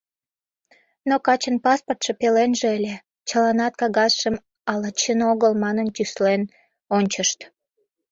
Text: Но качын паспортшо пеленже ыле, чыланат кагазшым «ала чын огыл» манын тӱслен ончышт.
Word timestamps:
Но 1.09 1.15
качын 1.25 1.55
паспортшо 1.65 2.11
пеленже 2.19 2.67
ыле, 2.77 2.95
чыланат 3.27 3.73
кагазшым 3.81 4.35
«ала 4.71 4.89
чын 4.99 5.19
огыл» 5.31 5.53
манын 5.63 5.87
тӱслен 5.95 6.41
ончышт. 6.97 7.39